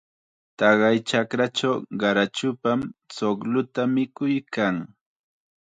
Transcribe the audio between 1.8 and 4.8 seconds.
qarachupam chuqlluta mikuykan.